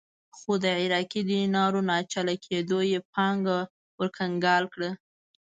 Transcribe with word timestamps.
خو 0.37 0.51
د 0.63 0.65
عراقي 0.79 1.21
دینارونو 1.29 1.87
ناچله 1.91 2.35
کېدو 2.45 2.79
یې 2.91 2.99
پانګه 3.13 3.59
ورکنګال 3.99 4.63
کړه. 4.73 4.91